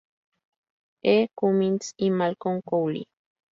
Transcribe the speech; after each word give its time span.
E. 1.03 1.27
Cummings 1.37 1.93
y 1.95 2.09
Malcolm 2.09 2.63
Cowley. 2.63 3.05